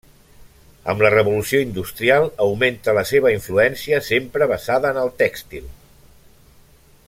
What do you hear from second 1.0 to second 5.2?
la Revolució industrial augmenta la seva influència, sempre basada en el